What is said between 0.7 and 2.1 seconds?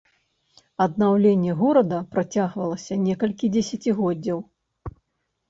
Аднаўленне горада